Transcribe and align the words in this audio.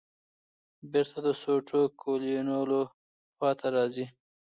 بېرته 0.91 1.19
د 1.27 1.29
سوټو 1.41 1.81
کولونیلو 2.01 2.81
خواته 3.35 3.67
راځې. 3.75 4.05